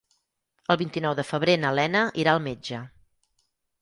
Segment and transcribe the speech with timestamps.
[0.75, 2.81] El vint-i-nou de febrer na Lena irà al metge.